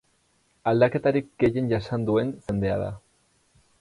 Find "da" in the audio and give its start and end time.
2.85-2.89